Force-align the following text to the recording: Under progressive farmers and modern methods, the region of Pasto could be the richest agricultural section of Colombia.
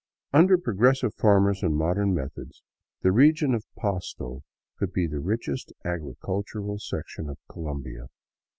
Under 0.33 0.57
progressive 0.57 1.13
farmers 1.13 1.61
and 1.61 1.75
modern 1.75 2.15
methods, 2.15 2.63
the 3.03 3.11
region 3.11 3.53
of 3.53 3.67
Pasto 3.77 4.41
could 4.79 4.91
be 4.93 5.05
the 5.05 5.19
richest 5.19 5.73
agricultural 5.85 6.79
section 6.79 7.29
of 7.29 7.37
Colombia. 7.47 8.07